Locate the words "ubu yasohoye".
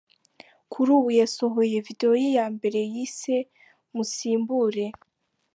0.97-1.75